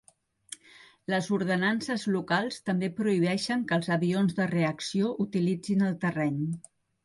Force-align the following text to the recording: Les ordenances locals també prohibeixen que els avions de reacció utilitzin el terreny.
Les 1.13 1.27
ordenances 1.37 2.05
locals 2.15 2.57
també 2.71 2.91
prohibeixen 3.01 3.69
que 3.71 3.79
els 3.83 3.93
avions 3.99 4.37
de 4.41 4.51
reacció 4.57 5.15
utilitzin 5.29 5.89
el 5.93 5.97
terreny. 6.09 6.45